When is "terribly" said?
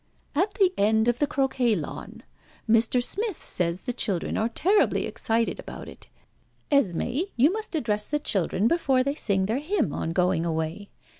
4.49-5.05